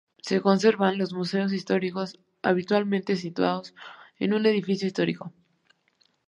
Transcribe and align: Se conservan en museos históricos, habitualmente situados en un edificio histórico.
Se 0.17 0.41
conservan 0.41 0.99
en 0.99 1.07
museos 1.15 1.53
históricos, 1.53 2.19
habitualmente 2.41 3.15
situados 3.15 3.75
en 4.17 4.33
un 4.33 4.43
edificio 4.47 4.87
histórico. 4.87 5.31